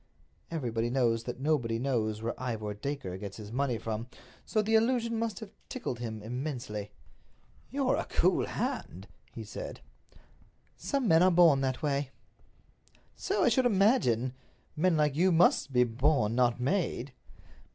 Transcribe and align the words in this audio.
Everybody 0.49 0.89
knows 0.89 1.25
that 1.25 1.39
nobody 1.39 1.77
knows 1.77 2.23
where 2.23 2.33
Ivor 2.41 2.73
Dacre 2.73 3.19
gets 3.19 3.37
his 3.37 3.51
money 3.51 3.77
from, 3.77 4.07
so 4.43 4.59
the 4.63 4.73
allusion 4.73 5.19
must 5.19 5.39
have 5.41 5.51
tickled 5.69 5.99
him 5.99 6.23
immensely. 6.23 6.89
"You're 7.69 7.97
a 7.97 8.05
cool 8.05 8.47
hand," 8.47 9.07
he 9.31 9.43
said. 9.43 9.81
"Some 10.75 11.07
men 11.07 11.21
are 11.21 11.29
born 11.29 11.61
that 11.61 11.83
way." 11.83 12.09
"So 13.15 13.43
I 13.43 13.49
should 13.49 13.67
imagine. 13.67 14.33
Men 14.75 14.97
like 14.97 15.15
you 15.15 15.31
must 15.31 15.71
be 15.71 15.83
born, 15.83 16.33
not 16.33 16.59
made." 16.59 17.13